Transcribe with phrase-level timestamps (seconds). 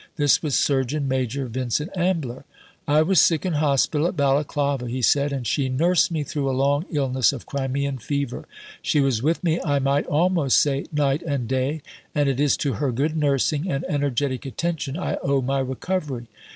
[0.15, 2.43] This was Surgeon Major Vincent Ambler.
[2.87, 6.57] "I was sick in hospital at Balaclava," he said, "and she nursed me through a
[6.57, 8.47] long illness of Crimean fever.
[8.81, 11.83] She was with me, I might almost say, night and day,
[12.15, 16.25] and it is to her good nursing and energetic attention I owe my recovery.